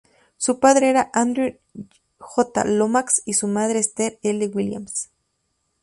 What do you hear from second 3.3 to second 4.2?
su madre, Esther